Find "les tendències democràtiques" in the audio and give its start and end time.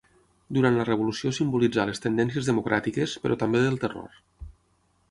1.91-3.15